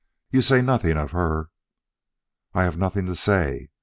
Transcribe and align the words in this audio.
You 0.31 0.41
say 0.41 0.63
nothing 0.63 0.97
of 0.97 1.11
her." 1.11 1.51
"I 2.55 2.63
have 2.63 2.75
nothing 2.75 3.05
to 3.05 3.15
say. 3.15 3.69